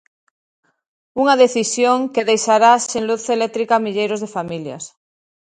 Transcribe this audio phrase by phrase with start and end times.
[1.21, 4.83] Unha decisión que deixará sen luz eléctrica a milleiros de familias.